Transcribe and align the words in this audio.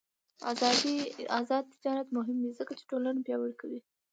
آزاد 1.39 1.65
تجارت 1.73 2.07
مهم 2.17 2.37
دی 2.43 2.51
ځکه 2.59 2.73
چې 2.77 2.83
ټولنه 2.89 3.19
پیاوړې 3.25 3.55
کوي. 3.61 3.79